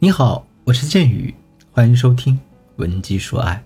[0.00, 1.34] 你好，我是剑宇，
[1.72, 2.34] 欢迎收听
[2.76, 3.60] 《文姬说爱》。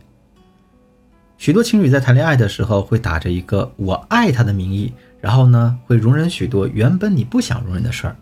[1.36, 4.90] 许多情侣在谈恋爱的时候，会打着一个“我爱他”的名义，
[5.20, 8.16] 然后呢，会容忍许多原本你不想容忍的事儿。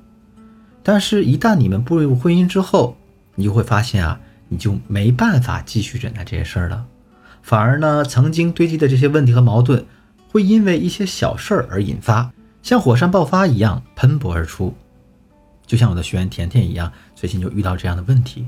[0.82, 2.96] 但是，一旦你们步入婚姻之后，
[3.36, 6.84] 你就会发现啊，你就没办法继续忍耐这些事儿了，
[7.42, 9.86] 反而呢，曾经堆积的这些问题和矛盾，
[10.32, 14.74] 会因为一些小事儿而引发，像火山爆发一样喷薄而出。
[15.70, 18.44] 就像我的学员甜甜一样，最近就遇到这样的问题。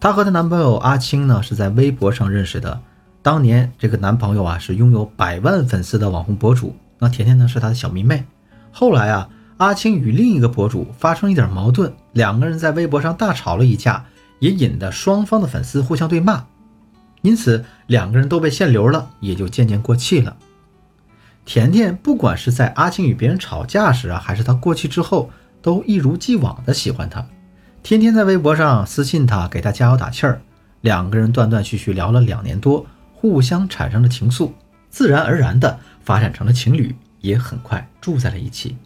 [0.00, 2.80] 她和她男朋友阿青呢是在微博上认识的。
[3.22, 8.24] 当年这个男朋友啊是拥有百万粉丝的网红博主，那甜甜呢是他的小迷妹。
[8.72, 9.28] 后来啊，
[9.58, 14.04] 阿青与另一个博主发生一点矛盾，两个人在微博上大吵了一架，
[14.40, 16.44] 也引得双方的粉丝互相对骂，
[17.22, 20.36] 因此两个人都被限流了，也就渐渐过气了。
[21.44, 25.30] 甜甜不管是在阿青与别人吵架时啊，还是他过气之后。
[25.62, 27.26] 都一如既往的喜欢他，
[27.82, 30.40] 天天在微博上私信他，给他加油打气儿。
[30.80, 34.50] 两个人断断续续聊了两年多，互相产生了情愫，
[34.88, 38.76] 自然而然的发展成了情侣，也很快住在了一起。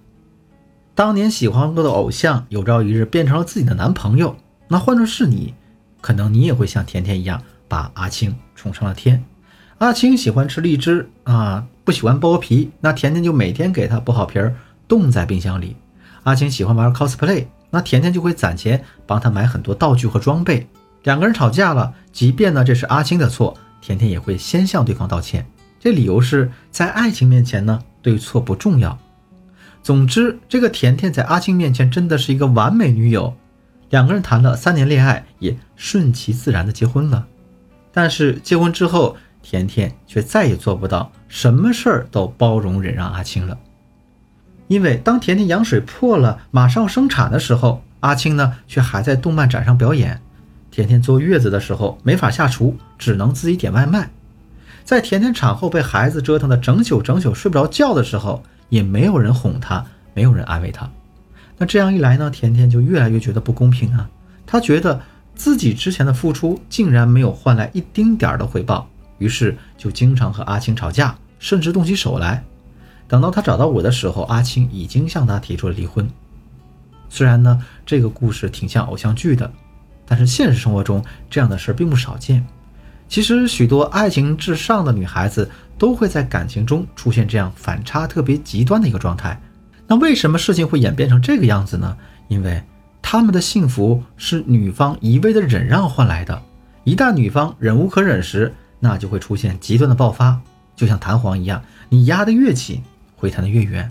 [0.97, 5.55] 当年喜欢过的偶像，有朝一日变成了自己的男朋友，那换作是你，
[6.01, 9.25] 可能你也会像甜甜一样，把阿青宠上了天。
[9.79, 14.55] 阿青喜欢吃荔枝啊，不喜欢剥皮，那甜甜就每天给他剥好皮儿，
[14.89, 15.77] 冻在冰箱里。
[16.25, 20.67] 阿青喜欢玩 cosplay，那甜甜就会攒钱帮他买很多道具和装备。
[21.05, 25.47] 两个人吵架了，即便呢这是阿青的错，甜甜也会先向对方道歉。
[25.79, 28.99] 这理由是在爱情面前呢，对错不重要。
[29.83, 33.35] 总之，这个甜甜在阿青面前真的是一个完美女友。
[33.91, 37.27] 两个人谈了三年恋爱，也顺其自然的结婚了。
[37.93, 43.59] 但是结婚之后，甜甜却再也做不到什么事儿都包容忍让阿青了。
[44.75, 50.21] 因为当甜甜羊水破了，马上生产的时候，阿青呢却还在动漫展上表演。
[50.73, 54.11] 甜甜坐月子的时候没法下厨，只能自己点外卖。
[54.83, 60.91] 在甜甜产后被孩子折腾的整宿整宿睡不着觉的时候，也没有人哄她，没有人安慰她。
[61.57, 64.11] 那这样一来呢，甜甜就越来越觉得不公平啊。
[64.45, 65.01] 她觉得
[65.37, 72.43] 自己之前的付出竟然没有换来一丁点儿的回报，于是就经常和阿青吵架，甚至动起手来。
[73.07, 76.09] 等到他找到我的时候，阿青已经向他提出了离婚。
[77.09, 79.51] 虽然呢，这个故事挺像偶像剧的，
[80.07, 82.45] 但是现实生活中这样的事并不少见。
[83.07, 85.49] 其实，许多爱情至上的女孩子
[85.79, 89.39] 都会在感情中出现这样反差特别极端的一个状态。
[89.87, 91.97] 那为什么事情会演变成这个样子呢？
[92.29, 92.61] 因为
[93.03, 96.43] 他们的幸福是女方一味的忍让换来的。
[96.85, 100.41] 一旦女方忍无可忍时，那就会出现极端的爆发，
[100.75, 102.83] 就像弹簧一样，你压得越紧。
[103.25, 103.91] 会谈的越远，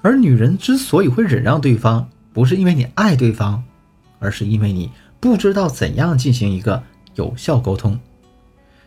[0.00, 3.60] 而女人之所以会忍让对方，不是因为你爱对方，
[4.20, 4.88] 而是因为你
[5.18, 6.80] 不知道怎样进行一个
[7.16, 7.98] 有效沟通。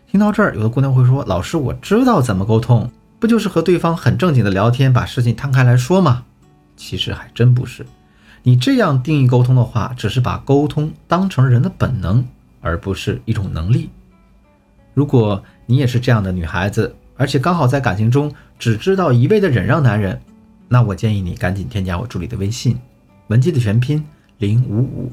[0.10, 2.90] 听到这儿，有的姑娘会说：“老师，我知道怎么沟通，
[3.20, 6.24] 不就是和对方很正经的聊天，把事情摊开来说吗？”
[6.78, 7.86] 其实还真不是。
[8.44, 12.26] 你这样定义沟通的话，只是把沟通当成人的本能，
[12.62, 13.90] 而不是一种能力。
[14.94, 20.20] 如果你也是这样的女孩子，而且刚好在感情中只知道一味的忍让男人，
[20.68, 22.78] 那我建议你赶紧添加我助理的微信，
[23.28, 24.04] 文姬的全拼
[24.40, 25.12] 零五五，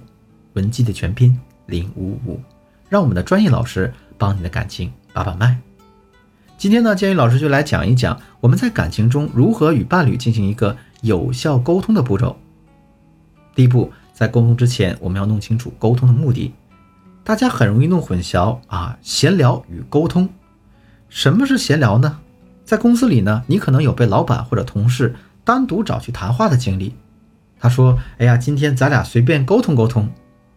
[0.54, 2.40] 文姬的全拼零五五，
[2.88, 5.58] 让我们的专业老师帮你的感情把把脉。
[6.56, 12.36] 今天呢，建宇老师就来讲一讲我们在感情中如何与伴侣进行一个有效沟通的步骤。
[13.54, 16.52] 第一步，在沟通之前，我们要弄清楚沟通的目的。
[17.22, 20.28] 大家很容易弄混淆啊，闲聊与沟通。
[21.08, 22.20] 什么是闲聊呢？
[22.64, 25.14] 在公司里呢，你可能有被老板或者同事
[25.44, 26.94] 单独找去谈话的经历。
[27.60, 30.08] 他说：“哎呀，今天咱俩随便沟通沟通。”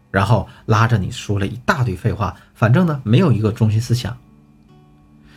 [0.09, 4.17] 然后拉着你说了一大堆废话，反正呢没有一个中心思想。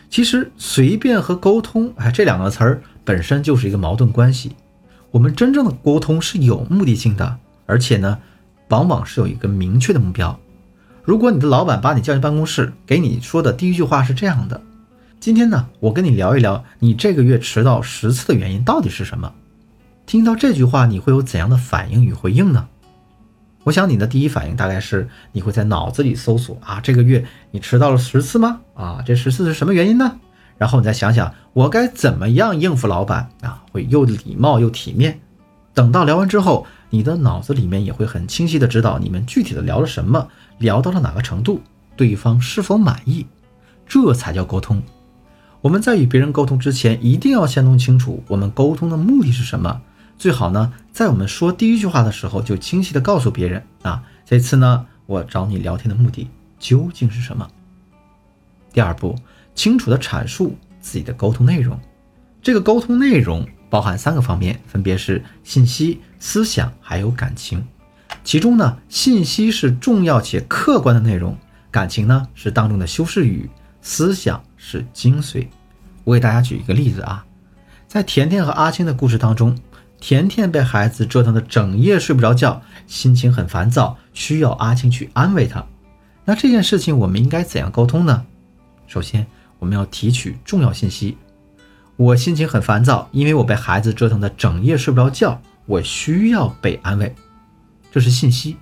[0.09, 4.55] 其实“随便”和“沟通”哎这两个词儿本身就是一个矛盾关系。
[5.11, 8.19] 我们真正的沟通是有目的性的，而且呢，
[8.69, 10.39] 往往是有一个明确的目标。
[11.03, 14.61] 如果你的老板把你叫进办公室，给你说的第一句话是这样的。
[15.21, 19.31] 今天呢，我跟你聊一聊你这个月迟到十次的原因到底是什么？
[20.07, 22.67] 听到这句话，你会有怎样的反应与回应呢？
[23.65, 28.63] 我想你的第一反应大概是你会在脑子里搜索啊，这个月你迟到了十次吗？
[28.73, 30.19] 啊，这十次是什么原因呢？
[30.57, 35.21] 然后你再想想我该怎么样应付老板啊，会又礼貌又体面。
[35.75, 40.27] 等到聊完之后，你的脑子里面也会很清晰的知道你们具体的聊了什么，
[40.57, 41.61] 聊到了哪个程度，
[41.95, 43.27] 对方是否满意，
[43.87, 44.83] 这才叫沟通。
[45.63, 49.83] 我们在与别人沟通之前，一定要先弄清楚我们沟通的目的是什么。
[50.17, 56.29] 最好呢，在我们说第一句话的时候，就清晰的告诉别人啊，这次呢，我找你聊天的目的
[56.59, 57.47] 究竟是什么。
[58.73, 59.15] 第二步，
[59.55, 61.79] 清楚的阐述自己的沟通内容。
[62.41, 67.63] 这个沟通内容包含三个方面，分别是信息、思想还有感情。
[68.25, 71.37] 其中呢，信息是重要且客观的内容，
[71.71, 73.49] 感情呢是当中的修饰语，
[73.83, 75.47] 思想是精髓。
[76.05, 77.25] 我给大家举一个例子啊，
[77.87, 79.57] 在甜甜和阿青的故事当中，
[80.01, 85.65] 甜甜被孩子折腾的整夜睡不着觉，心情很烦躁，需要阿青去安慰她。
[86.25, 88.25] 那这件事情我们应该怎样沟通呢？
[88.87, 89.27] 首先，
[89.59, 91.17] 我们要提取重要信息。
[91.97, 97.15] 我心情很烦躁，因为我被孩子折腾的整夜睡不着觉，我需要被安慰，
[97.93, 98.57] 这是信息。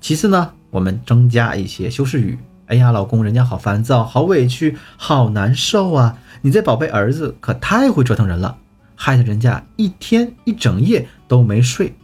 [0.00, 2.38] 其次呢，我们增加一些修饰语。
[2.66, 6.18] 哎呀，老公，人家好烦躁，好委屈，好难受啊！
[6.40, 8.56] 你这宝贝儿子可太会折腾人了，
[8.94, 11.94] 害得人家一天一整夜都没睡。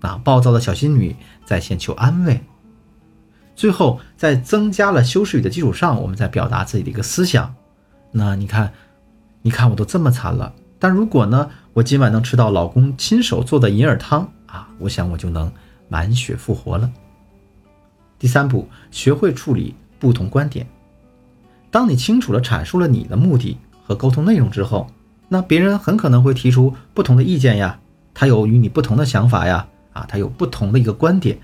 [0.00, 1.14] 啊，暴躁的小仙女
[1.44, 2.40] 在线求安慰。
[3.54, 7.54] 最后，在增加了修饰语的基础上，我们在表达自己的一个思想。
[8.10, 8.72] 那你看，
[9.42, 15.52] 你看我都这么惨了，但如果呢，我今晚能吃到老公亲手做的银耳汤啊，我想我就能
[15.88, 16.90] 满血复活了。
[18.18, 20.66] 第三步，学会处理不同观点。
[21.70, 24.86] 当你清楚地阐述了你的目的和沟通内容之后，
[25.28, 27.78] 那别人很可能会提出不同的意见呀，
[28.14, 31.38] 他有与你不同的想法呀，啊，他有不同的一个观点。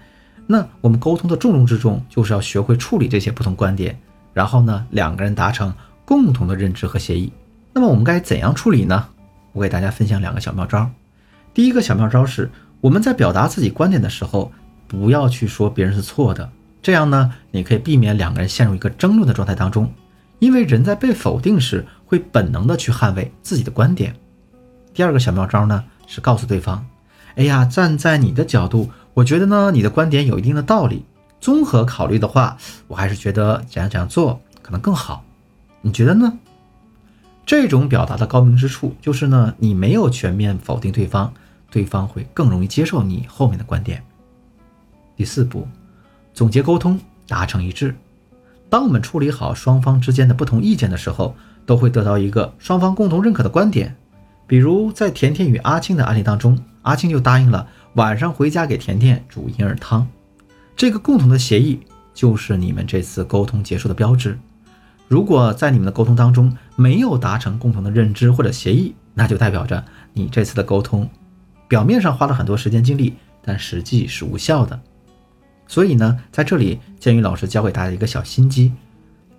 [0.46, 3.98] 那我们沟通的重中之重就是要学会处理这些不同观点，
[4.32, 5.72] 然后呢，两个人达成
[6.04, 7.32] 共同的认知和协议。
[7.72, 9.06] 那么我们该怎样处理呢？
[9.52, 10.90] 我给大家分享两个小妙招。
[11.52, 12.50] 第一个小妙招是，
[12.80, 14.50] 我们在表达自己观点的时候，
[14.86, 16.50] 不要去说别人是错的，
[16.84, 19.90] 这样呢，你可以避免两个人陷入一个争论的状态当中。
[20.38, 24.14] 因为人在被否定时，会本能的去捍卫自己的观点。
[24.92, 26.84] 第二个小妙招呢，是告诉对方，
[27.36, 28.90] 哎呀，站在你的角度。
[29.14, 31.06] 我觉得呢，你的观点有一定的道理。
[31.40, 35.24] 综合考虑的话，我还是觉得怎样怎样做可能更好。
[35.80, 36.38] 你觉得呢？
[37.46, 41.32] 这种表达的高明之处就是呢，你没有全面否定对方，
[41.70, 44.04] 对方会更容易接受你后面的观点。
[45.16, 45.66] 第四步，
[46.34, 47.94] 总结沟通，达成一致。
[48.68, 51.34] 当我们处理好双方之间的不同意见的时候，
[51.64, 53.94] 都会得到一个双方共同认可的观点。
[54.46, 57.66] 比如在甜甜与阿青的案例当中，阿青就答应了。
[57.94, 60.06] 晚上回家给甜甜煮银耳汤，
[60.76, 61.80] 这个共同的协议
[62.12, 64.36] 就是你们这次沟通结束的标志。
[65.06, 71.08] 如果在你们的沟通当中没有达成共同的认知或者协议，那就代表着你这次的沟通
[71.68, 74.80] 表面上花了很多时间精力，但实际是无效的。
[75.74, 78.72] 所以呢，在这里建宇老师教给大家一个小心机，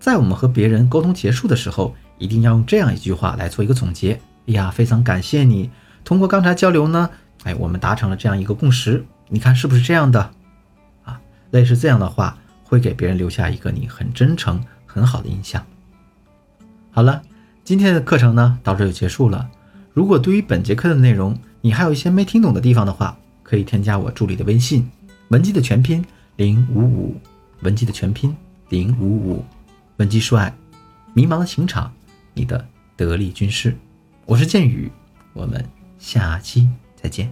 [0.01, 4.19] 在我们和别人沟通结束的时候，一定要用这样一句话来做一个总结。
[4.47, 5.69] 哎呀，非常感谢你，
[6.03, 7.09] 通过刚才交流呢。
[7.45, 10.29] 哎，我们达成了这样一个共识，你看是不是这样的？
[11.05, 11.21] 啊，
[11.51, 15.65] 类似这样的话，会给别人留下一个你很真诚、很好的印象。
[16.91, 17.21] 好了，
[17.63, 19.49] 今天的课程呢，到这就结束了。
[19.93, 24.91] 如果对于本节课的内容，你还有一些没听懂的地方的话，可以添加我助理的微信，
[25.29, 26.03] 文姬的全拼
[26.37, 27.15] 零五五，
[27.61, 28.35] 文姬的全拼
[28.69, 29.45] 零五五，
[29.97, 30.53] 文姬说爱，
[31.13, 31.93] 迷茫的情场，
[32.33, 32.67] 你的
[32.97, 33.73] 得力军师，
[34.25, 34.91] 我是剑宇，
[35.33, 35.63] 我们
[35.97, 36.67] 下期。
[37.01, 37.31] 再见。